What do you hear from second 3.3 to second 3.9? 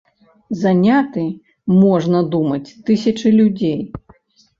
людзей.